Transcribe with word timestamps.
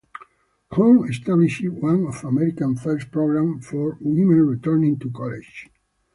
Horn 0.71 1.07
established 1.07 1.63
one 1.69 2.07
of 2.07 2.23
America's 2.23 2.81
first 2.81 3.11
programs 3.11 3.67
for 3.67 3.99
women 4.01 4.47
returning 4.47 4.97
to 4.97 5.11
college. 5.11 5.69